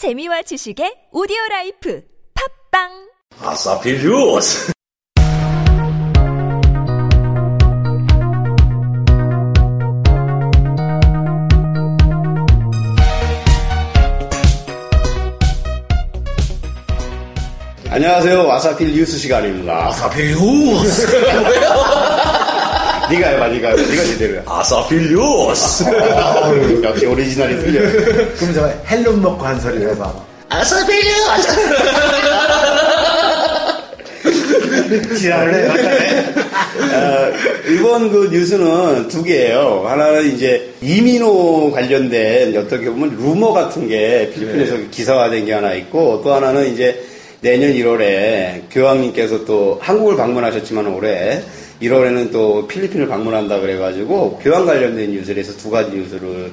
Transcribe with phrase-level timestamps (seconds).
[0.00, 2.00] 재미와 지식의 오디오 라이프
[2.72, 2.88] 팟빵
[3.38, 4.72] 아싸필뉴스
[17.90, 18.46] 안녕하세요.
[18.46, 19.88] 아싸필 뉴스 시간입니다.
[19.88, 21.08] 아싸필뉴스
[23.10, 23.82] 네가 해봐, 네가 해봐.
[23.82, 24.42] 네가 제대로 해.
[24.46, 27.80] 아싸필뉴스 아유, 역시 오리지널이 틀려.
[28.38, 30.12] 그럼 저 헬름 먹고 한 소리 해봐.
[30.48, 31.48] 아싸필리오스
[35.18, 35.68] 지랄을 해.
[36.94, 37.32] 어,
[37.68, 39.84] 이번 그 뉴스는 두 개예요.
[39.86, 46.34] 하나는 이제 이민호 관련된 어떻게 보면 루머 같은 게 필리핀에서 기사화된 게 하나 있고 또
[46.34, 47.02] 하나는 이제
[47.40, 51.40] 내년 1월에 교황님께서 또 한국을 방문하셨지만 올해
[51.82, 56.52] 1월에는 또 필리핀을 방문한다 그래가지고 교황 관련된 뉴스를 해서 두 가지 뉴스를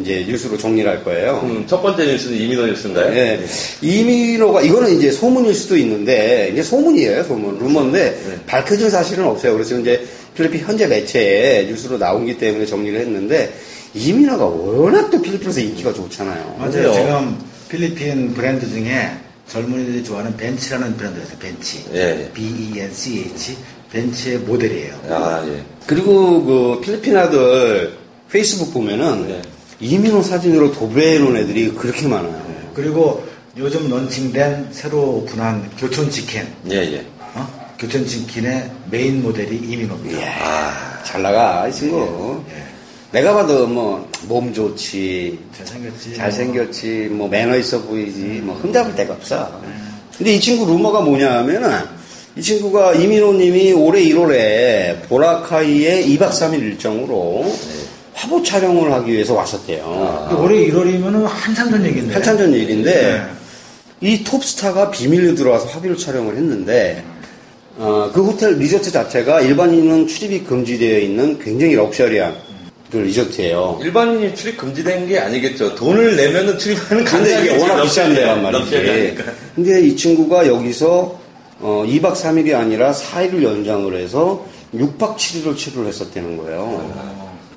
[0.00, 1.40] 이제 뉴스로 정리를 할 거예요.
[1.44, 3.14] 음, 첫 번째 뉴스는 이민호 뉴스인가요?
[3.14, 3.40] 예.
[3.82, 7.58] 이민호가 이거는 이제 소문일 수도 있는데 이제 소문이에요, 소문.
[7.58, 9.52] 루머인데 밝혀진 사실은 없어요.
[9.52, 10.02] 그래서 이제
[10.34, 13.52] 필리핀 현재 매체에 뉴스로 나오기 때문에 정리를 했는데
[13.94, 16.56] 이민호가 워낙 또 필리핀에서 인기가 좋잖아요.
[16.58, 16.92] 맞아요.
[16.94, 19.10] 지금 필리핀 브랜드 중에
[19.48, 21.38] 젊은이들이 좋아하는 벤치라는 브랜드가 있어요.
[21.38, 21.84] 벤치.
[21.92, 22.30] 예, 예.
[22.32, 23.56] B-E-N-C-H.
[23.92, 24.94] 벤치의 모델이에요.
[25.10, 25.62] 아, 예.
[25.86, 27.96] 그리고 그 필리핀 애들
[28.30, 29.42] 페이스북 보면은 네.
[29.80, 32.70] 이민호 사진으로 도배해 놓은 애들이 그렇게 많아요.
[32.74, 33.24] 그리고
[33.56, 36.46] 요즘 런칭된 새로 오픈한 교촌 치킨.
[36.70, 37.06] 예, 예.
[37.34, 37.46] 어?
[37.78, 40.18] 교촌 치킨의 메인 모델이 이민호입니다.
[40.18, 42.42] 이야, 잘 나가, 이 친구.
[42.50, 42.62] 예.
[43.10, 46.14] 내가 봐도 뭐, 몸 좋지, 잘생겼지.
[46.14, 49.60] 잘생겼지, 뭐 매너 있어 보이지, 뭐 흠잡을 데가 없어.
[50.16, 51.82] 근데 이 친구 루머가 뭐냐 하면은
[52.36, 57.44] 이 친구가 이민호님이 올해 1월에 보라카이의 2박 3일 일정으로
[58.14, 60.26] 화보 촬영을 하기 위해서 왔었대요.
[60.30, 62.14] 근데 올해 1월이면은 한참 전 얘기인데.
[62.14, 62.90] 한참 전 일인데
[64.00, 64.08] 네.
[64.08, 67.04] 이 톱스타가 비밀로 들어와서 화보를 촬영을 했는데
[67.76, 72.34] 어, 그 호텔 리조트 자체가 일반인은 출입이 금지되어 있는 굉장히 럭셔리한
[72.90, 73.80] 그 리조트예요.
[73.82, 75.74] 일반인이 출입 금지된 게 아니겠죠.
[75.74, 77.56] 돈을 내면은 출입하는 근데 이게.
[77.58, 79.16] 워낙 비싼 럭셔리- 데란 말이지.
[79.54, 81.21] 근데 이 친구가 여기서
[81.62, 86.92] 어, 2박 3일이 아니라 4일을 연장을 해서 6박 7일을 치료를 했었다는 거예요.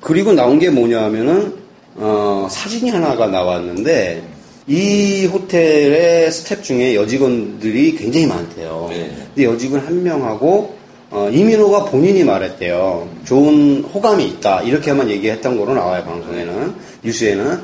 [0.00, 1.54] 그리고 나온 게 뭐냐 하면은
[1.96, 4.22] 어, 사진이 하나가 나왔는데
[4.68, 8.86] 이 호텔의 스텝 중에 여직원들이 굉장히 많대요.
[8.90, 9.10] 네.
[9.34, 10.76] 근데 여직원 한 명하고
[11.10, 13.08] 어, 이민호가 본인이 말했대요.
[13.24, 14.62] 좋은 호감이 있다.
[14.62, 16.74] 이렇게만 얘기했던 거로 나와요, 방송에는.
[17.02, 17.60] 뉴스에는.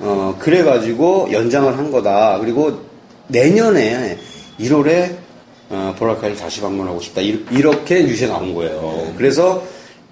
[0.00, 2.38] 어, 그래가지고 연장을 한 거다.
[2.38, 2.80] 그리고
[3.28, 4.18] 내년에
[4.60, 5.25] 1월에
[5.68, 7.20] 어, 보라카이를 다시 방문하고 싶다.
[7.20, 9.12] 이- 이렇게 뉴스에 나온 거예요.
[9.16, 9.62] 그래서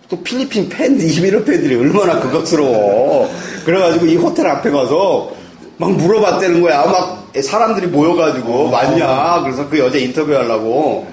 [0.08, 3.30] 또 필리핀 팬들, 이민호 팬들이 얼마나 그것스러워.
[3.64, 5.30] 그래가지고 이 호텔 앞에 가서
[5.76, 6.84] 막 물어봤다는 거야.
[6.86, 9.40] 막 사람들이 모여가지고 맞냐.
[9.42, 11.06] 그래서 그 여자 인터뷰하려고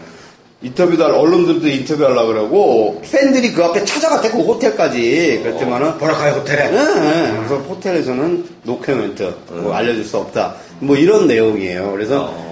[0.64, 5.40] 인터뷰도 할 언론들도 인터뷰하려고 그러고 팬들이 그 앞에 찾아갔대 그 호텔까지.
[5.44, 6.70] 그랬더만은 보라카이 호텔에.
[6.70, 7.34] 네, 네.
[7.38, 10.54] 그래서 호텔에서는 노코멘트 뭐 알려줄 수 없다.
[10.80, 11.92] 뭐 이런 내용이에요.
[11.92, 12.51] 그래서 어,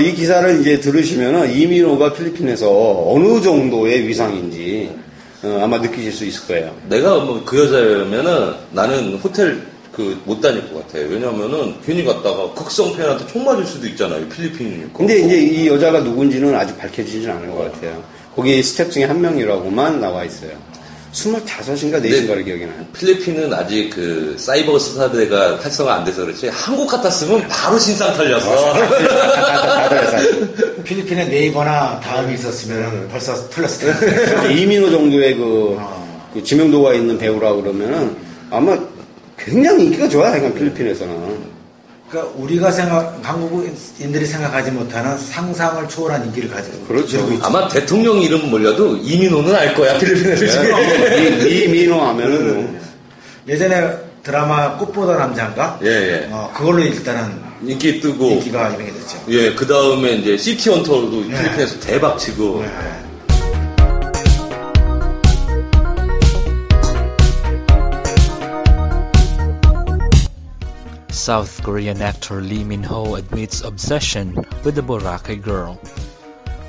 [0.00, 4.90] 이 기사를 이제 들으시면은 이민호가 필리핀에서 어느 정도의 위상인지
[5.42, 6.74] 어, 아마 느끼실 수 있을 거예요.
[6.88, 9.60] 내가 뭐 그 여자면은 나는 호텔
[9.92, 11.06] 그 못 다닐 것 같아요.
[11.08, 14.28] 왜냐면은 괜히 갔다가 극성 팬한테 총 맞을 수도 있잖아요.
[14.28, 14.88] 필리핀이니까.
[14.96, 18.02] 근데 이제 이 여자가 누군지는 아직 밝혀지진 않은 것 같아요.
[18.34, 20.50] 거기 스텝 중에 한 명이라고만 나와 있어요.
[21.14, 22.84] 25인가 4인가를 기억이 나요.
[22.92, 28.74] 필리핀은 아직 그 사이버 수사대가 활성화 안 돼서 그렇지 한국 같았으면 바로 신상 털렸어.
[29.94, 30.82] 해서.
[30.82, 34.54] 필리핀에 네이버나 다음이 있었으면 벌써 털렸을 텐데.
[34.60, 35.78] 이민호 정도의 그,
[36.34, 38.16] 그 지명도가 있는 배우라 그러면은
[38.50, 38.76] 아마
[39.38, 40.32] 굉장히 인기가 좋아요.
[40.32, 41.53] 그러니까 필리핀에서는.
[42.14, 47.28] 그러니까 우리가 생각, 한국인들이 생각하지 못하는 상상을 초월한 인기를 가지고 그렇죠.
[47.42, 50.78] 아마 대통령 이름 몰려도 이민호는 알 거야 필리핀에서 지금.
[51.48, 52.80] 이, 이민호 하면은 뭐
[53.48, 53.90] 예전에
[54.22, 55.78] 드라마 꽃보다 남자인가?
[55.82, 56.28] 예, 예.
[56.30, 58.30] 어, 그걸로 일단은 인기 뜨고.
[58.30, 59.24] 인기가 유명해졌죠.
[59.28, 61.36] 예, 그 다음에 이제 시티 헌터도 네.
[61.36, 62.62] 필리핀에서 대박 치고.
[62.62, 63.03] 네.
[71.24, 75.80] South Korean actor Lee Min-ho admits obsession with the Boracay girl.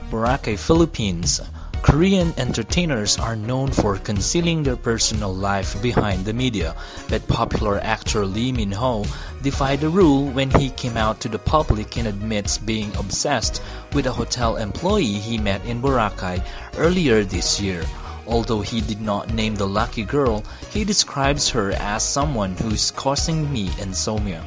[0.09, 1.41] Boracay, Philippines.
[1.81, 6.73] Korean entertainers are known for concealing their personal life behind the media,
[7.09, 9.03] but popular actor Lee Min-ho
[9.43, 13.61] defied the rule when he came out to the public and admits being obsessed
[13.91, 16.41] with a hotel employee he met in Boracay
[16.77, 17.83] earlier this year.
[18.27, 22.91] Although he did not name the lucky girl, he describes her as someone who is
[22.91, 24.43] causing me insomnia.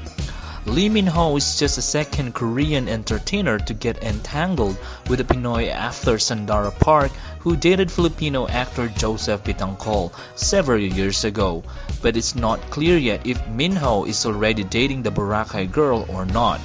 [0.67, 4.77] Lee Min-ho is just a second Korean entertainer to get entangled
[5.09, 11.63] with a Pinoy actor Sandara Park, who dated Filipino actor Joseph Bitangkol several years ago.
[12.03, 16.61] But it's not clear yet if Min-ho is already dating the Boracay girl or not.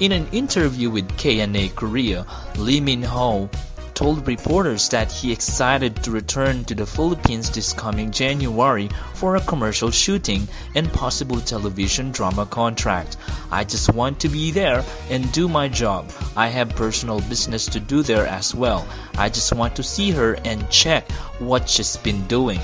[0.00, 2.26] In an interview with KNA Korea,
[2.56, 3.48] Lee Min-ho
[3.94, 9.40] told reporters that he excited to return to the Philippines this coming January for a
[9.40, 13.16] commercial shooting and possible television drama contract.
[13.50, 16.10] I just want to be there and do my job.
[16.36, 18.86] I have personal business to do there as well.
[19.16, 22.60] I just want to see her and check what she's been doing.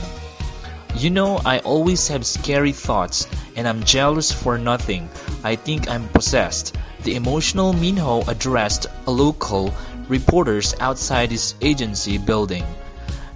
[0.97, 5.09] You know, I always have scary thoughts, and I'm jealous for nothing.
[5.45, 6.77] I think I'm possessed.
[7.05, 9.73] The emotional Minho addressed a local
[10.11, 12.67] reporters outside his agency building.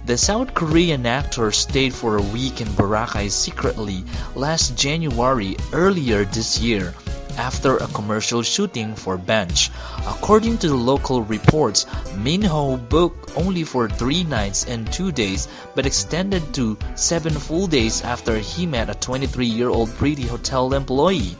[0.05, 4.03] The South Korean actor stayed for a week in Boracay secretly
[4.35, 6.93] last January earlier this year
[7.37, 9.71] after a commercial shooting for Bench.
[10.05, 11.85] According to the local reports,
[12.15, 18.01] Minho booked only for three nights and two days, but extended to seven full days
[18.03, 21.35] after he met a 23-year-old pretty hotel employee.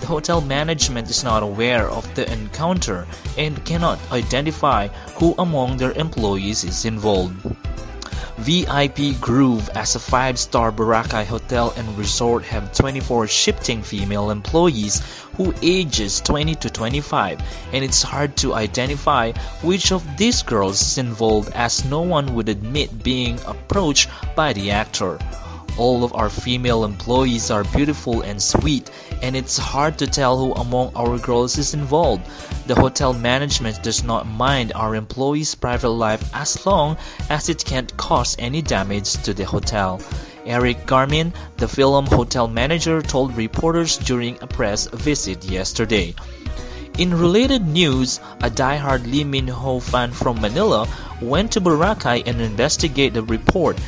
[0.00, 3.06] The hotel management is not aware of the encounter
[3.36, 4.88] and cannot identify
[5.18, 7.36] who among their employees is involved.
[8.40, 15.02] VIP Groove as a five-star Boracay hotel and resort have 24 shifting female employees
[15.36, 17.38] who ages 20 to 25
[17.74, 22.48] and it's hard to identify which of these girls is involved as no one would
[22.48, 25.18] admit being approached by the actor.
[25.80, 28.90] All of our female employees are beautiful and sweet,
[29.22, 32.28] and it's hard to tell who among our girls is involved.
[32.66, 36.98] The hotel management does not mind our employees' private life as long
[37.30, 40.02] as it can't cause any damage to the hotel.
[40.44, 46.14] Eric Garmin, the film hotel manager, told reporters during a press visit yesterday.
[46.98, 50.86] In related news, a die-hard Lee Min-ho fan from Manila
[51.22, 53.78] went to Boracay and investigated the report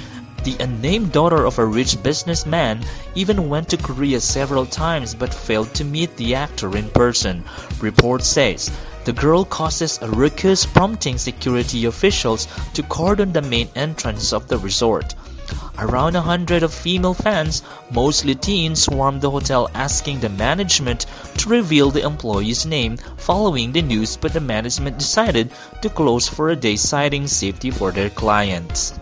[0.44, 2.84] the unnamed daughter of a rich businessman
[3.14, 7.44] even went to Korea several times but failed to meet the actor in person.
[7.80, 8.70] Report says
[9.04, 14.58] the girl causes a ruckus prompting security officials to cordon the main entrance of the
[14.58, 15.14] resort.
[15.78, 21.06] Around a hundred of female fans, mostly teens, swarmed the hotel asking the management
[21.38, 25.50] to reveal the employee's name following the news but the management decided
[25.82, 28.92] to close for a day citing safety for their clients.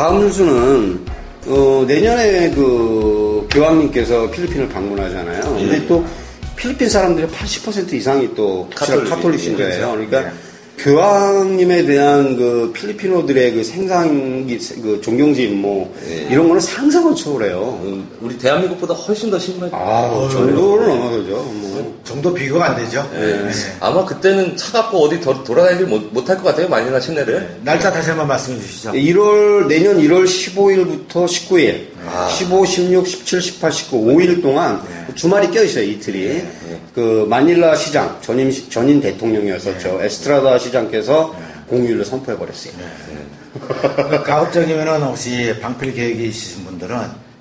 [0.00, 0.98] 다음 뉴스는
[1.46, 5.42] 어, 내년에 그 교황님께서 필리핀을 방문하잖아요.
[5.42, 6.02] 근데 또
[6.56, 9.10] 필리핀 사람들의 80% 이상이 또 카톨릭.
[9.10, 9.90] 카톨릭 신자예요.
[9.90, 10.30] 그러니까 네.
[10.82, 16.28] 교황님에 대한 그 Filipino들의 그 생상기 그 존경심 뭐 예.
[16.30, 17.80] 이런 거는 상상을 초월해요.
[17.84, 19.76] 음, 우리 대한민국보다 훨씬 더 심하죠.
[19.76, 21.32] 아, 정도를 넘어서죠.
[21.34, 22.00] 뭐.
[22.04, 23.08] 정도 비교가 안 되죠.
[23.12, 23.50] 네.
[23.78, 26.68] 아마 그때는 차 갖고 어디 더 돌아다니지 못, 못할 것 같아요.
[26.68, 27.60] 마닐라 시내를.
[27.62, 28.92] 날짜 다시 한번 말씀해 주시죠.
[28.92, 32.28] 1월 내년 1월 15일부터 19일, 아.
[32.28, 35.14] 15, 16, 17, 18, 19, 5일 동안 네.
[35.14, 36.42] 주말이 껴 있어요 이틀이.
[36.94, 40.06] 그 마닐라 시장 전임 시- 전임 대통령이었었죠 네.
[40.06, 41.34] 에스트라다 시장께서
[41.68, 42.72] 공휴일을 선포해 버렸어요.
[44.10, 46.96] 그 가급적이면은 혹시 방필 계획이 있으신 분들은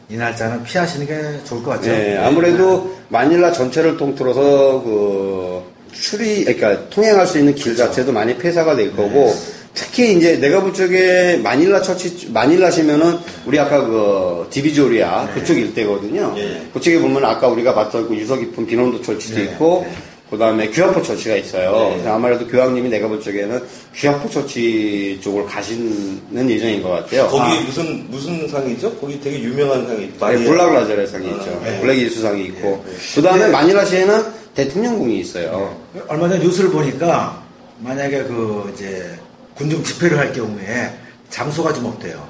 [0.10, 1.92] 이 날짜는 피하시는 게 좋을 것 같죠.
[1.92, 8.76] 네, 아무래도 마닐라 전체를 통틀어서 그 출이, 그러니까 통행할 수 있는 길 자체도 많이 폐사가
[8.76, 9.36] 될 거고,
[9.74, 16.36] 특히 이제 내가 볼 적에 마닐라 처치, 마닐라시면은 우리 아까 그 디비조리아 그쪽 일대거든요.
[16.74, 19.88] 그쪽에 보면 아까 우리가 봤던 그 유서 깊은 비논도 church도 있고,
[20.30, 21.92] 그 다음에 퀴아포 church가 있어요.
[21.92, 23.64] 그래서 아무래도 교황님이 내가 볼 적에는
[23.96, 27.28] 퀴아포 church 쪽으로 가시는 예정인 것 같아요.
[27.28, 28.94] 거기 무슨 무슨 상이죠?
[28.98, 30.44] 거기 되게 유명한 상이 네.
[30.46, 31.62] Black Nazarene 상이 있죠.
[31.82, 32.84] 블랙 예수 상이 있고.
[33.16, 34.24] 그 다음에 마닐라시에는
[34.54, 35.76] 대통령궁이 있어요.
[36.08, 37.42] 얼마 전 뉴스를 보니까
[37.80, 39.10] 만약에 그 이제
[39.60, 40.90] 군중 집회를 할 경우에
[41.30, 42.28] 장소가 좀 없대요.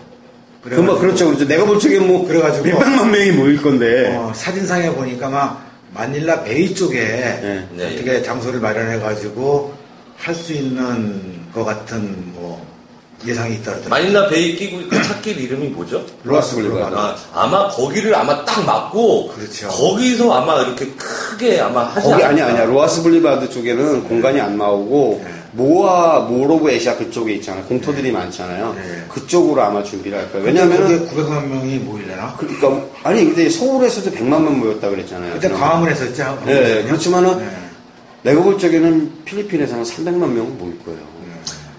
[0.64, 1.28] 그 뭐, 그렇죠.
[1.28, 1.48] 그렇죠.
[1.48, 4.14] 내가 볼 적에 뭐, 그래가지고- 몇백만 명이 모일 건데.
[4.18, 7.68] 어, 사진상에 보니까 막 마닐라 Bay 쪽에 네.
[7.94, 9.74] 어떻게 장소를 마련해가지고
[10.18, 12.68] 할 수 있는 것 같은 뭐
[13.26, 13.90] 예상이 있다더라고요.
[13.90, 16.06] 마닐라 Bay 끼고 그 찻길 이름이 뭐죠?
[16.24, 16.96] Roxas Boulevard.
[16.96, 19.68] 아, 아마 거기를 아마 딱 막고 그렇죠.
[19.70, 22.28] 거기서 아마 이렇게 크게 아마 하지 거기 않을까.
[22.30, 22.66] 아니야, 아니야.
[22.66, 27.64] Roxas Boulevard 쪽에는 공간이 안 나오고, MOA, Mall of Asia 그쪽에 있잖아요.
[27.66, 28.74] 공터들이 많잖아요.
[28.76, 29.06] 네.
[29.10, 30.46] 그쪽으로 아마 준비를 할 거예요.
[30.46, 32.36] 왜냐면 거기에 900만 명이 모이려나?
[32.38, 35.34] 그러니까, 아니, 근데 서울에서도 100만 명 모였다 그랬잖아요.
[35.34, 35.50] 그때.
[35.50, 36.22] 광화문에 섰지.
[36.46, 37.48] 네, 그렇지만은, 네.
[38.22, 41.00] 내가 볼 적에는 필리핀에서는 300만 명 모일 거예요.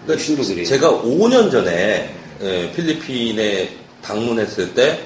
[0.05, 0.67] 그러니까 신도들이.
[0.67, 3.69] 제가 5년 전에 예, 필리핀에
[4.03, 4.99] 방문했을 때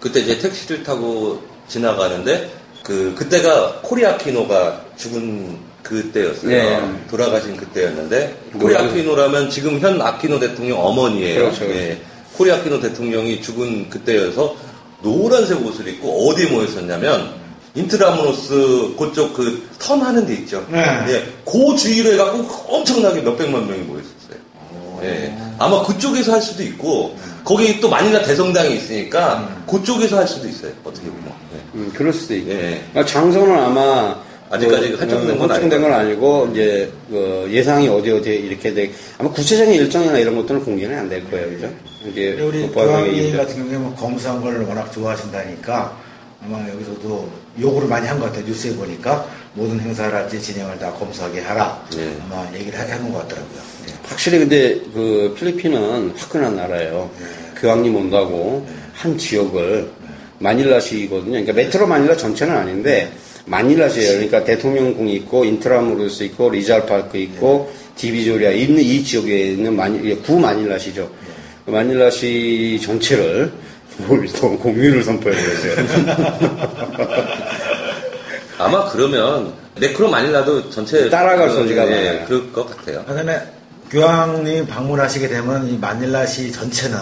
[0.00, 2.50] 그때 이제 택시를 타고 지나가는데
[2.82, 6.48] 그 그때가 코리 아키노가 죽은 그때였어요.
[6.48, 6.80] 네.
[7.10, 11.40] 돌아가신 그때였는데 뭐, 코리 아키노라면 지금 현 아키노 대통령 어머니예요.
[11.40, 11.64] 그렇죠.
[11.66, 12.00] 예.
[12.36, 14.56] 코리 아키노 대통령이 죽은 그때여서
[15.02, 17.32] 노란색 옷을 입고 어디에 모였었냐면
[17.74, 20.64] 인트라무로스 그쪽 그 턴 하는 데 있죠.
[20.70, 20.78] 네.
[21.08, 21.24] 예.
[21.44, 24.38] 그 주위로 해갖고 엄청나게 몇백만 명이 모였었어요.
[25.02, 25.34] 예.
[25.58, 30.72] 아마 그쪽에서 할 수도 있고 거기 또 마닐라 대성당이 있으니까 그쪽에서 할 수도 있어요.
[30.84, 31.32] 어떻게 보면.
[31.54, 31.58] 예.
[31.74, 32.50] 음, 그럴 수도 있고.
[32.50, 32.82] 예.
[32.92, 34.16] 그러니까 장소는 아마
[34.50, 38.90] 아직까지 그, 확정된 어, 건 확정된 건 아니고 이제 그 예상이 어디 어디 이렇게 돼
[39.18, 41.70] 아마 구체적인 일정이나 이런 것들은 공개는 안 될 거예요, 그죠?
[42.04, 43.36] 우리 그 보안상의 교황님 이유죠.
[43.38, 45.96] 같은 경우에 뭐 검사한 걸 워낙 좋아하신다니까
[46.44, 47.28] 아마 여기서도
[47.60, 48.44] 요구를 많이 한 것 같아요.
[48.46, 51.84] 뉴스에 보니까 모든 행사랄지 진행을 다 검사하게 하라.
[51.94, 52.16] 네.
[52.24, 53.60] 아마 얘기를 하는 것 같더라고요.
[53.86, 53.92] 네.
[54.04, 57.10] 확실히 근데 그 필리핀은 화끈한 나라예요.
[57.60, 59.88] 교황님 온다고 한 지역을
[60.38, 61.30] 마닐라시거든요.
[61.32, 63.12] 그러니까 메트로 마닐라 전체는 아닌데
[63.50, 64.12] 마닐라시예요.
[64.12, 70.38] 그러니까 대통령궁이 있고 인트라무로스 있고 리잘 파크 있고 디비조리아 있는 이 지역에 있는 마니, 구
[70.38, 71.10] 마닐라시죠.
[71.66, 73.52] 그 마닐라시 전체를
[73.98, 75.74] 뭘또 공휴일을 선포해버렸어요.
[78.58, 82.26] 아마 그러면 네크로 마닐라도 전체 따라갈 그, 소지가 예, 많아요.
[82.26, 83.04] 그럴 것 같아요.
[83.04, 83.40] 그다음에
[83.90, 86.96] 교황님 방문하시게 되면 이 마닐라시 전체는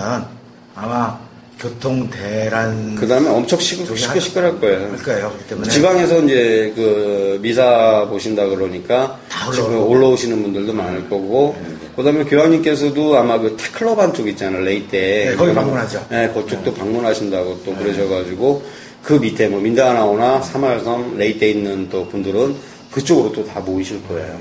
[0.75, 1.19] 아마
[1.59, 4.97] 교통 대란 그 다음에 엄청 시끄, 저기 시끄, 할- 시끄러울 거예요.
[5.03, 9.77] 그렇기 때문에 지방에서 이제 그 미사 보신다 그러니까 다 지금.
[9.81, 11.57] 올라오시는 분들도 많을 거고
[11.97, 16.07] 그다음에 교황님께서도 아마 그 타클로반 쪽 있잖아요 레이테 네, 거기 방문하죠.
[16.11, 18.63] 네 그쪽도 방문하신다고 또 그러셔가지고
[19.03, 22.55] 그 밑에 뭐 민다나오나 사마섬 레이테 있는 또 분들은
[22.93, 24.39] 그쪽으로 또 다 모이실 거예요.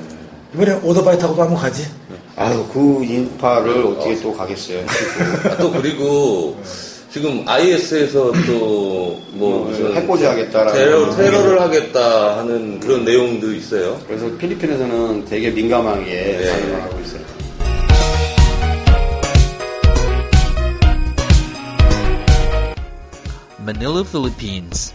[0.54, 1.84] 이번에 오토바이 타고도 한번 가지.
[2.36, 4.86] 아유 그 인파를 어떻게 또 가겠어요.
[4.86, 6.56] 아, 또 그리고
[7.10, 14.00] 지금 IS에서 또 뭐 무슨 해코지 하겠다라는 테러, 테러를 하겠다 하는 그런 내용도 있어요.
[14.08, 16.52] 그래서 필리핀에서는 되게 민감하게 네.
[16.52, 17.22] 반응을 하고 있어요.
[23.60, 24.94] Manila, Philippines.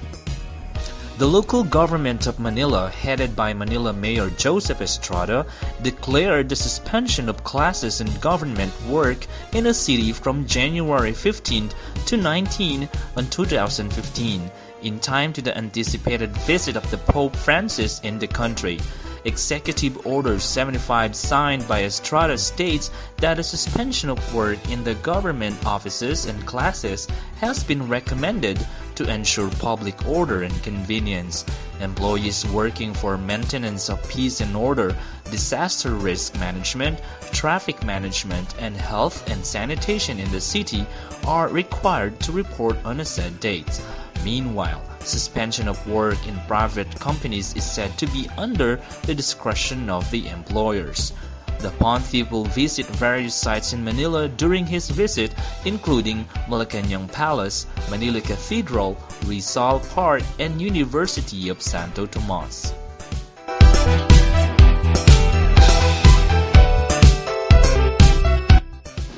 [1.19, 5.45] The local government of Manila, headed by Manila Mayor Joseph Estrada,
[5.83, 11.71] declared the suspension of classes and government work in the city from January 15
[12.07, 14.51] to 19 on 2015,
[14.83, 18.81] in time to the anticipated visit of the Pope Francis in the country.
[19.25, 25.65] Executive Order 75 signed by Estrada states that a suspension of work in the government
[25.65, 28.59] offices and classes has been recommended
[29.03, 31.45] to ensure public order and convenience.
[31.81, 34.97] Employees working for maintenance of peace and order,
[35.31, 37.01] disaster risk management,
[37.33, 40.87] traffic management, and health and sanitation in the city
[41.27, 43.83] are required to report on a set date.
[44.25, 50.09] Meanwhile, suspension of work in private companies is said to be under the discretion of
[50.13, 51.13] the employers.
[51.60, 55.34] The Pontiff will visit various sites in Manila during his visit,
[55.66, 58.96] including Malacanang Palace, Manila Cathedral,
[59.26, 62.74] Rizal Park, and University of Santo Tomas.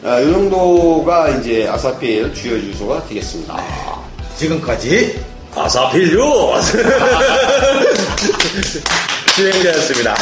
[0.02, 3.58] 아, 이 정도가 이제 아사필 주요 주소가 되겠습니다.
[4.38, 5.24] 지금까지
[5.56, 6.54] 아사필요!
[9.36, 10.16] 진행되었습니다.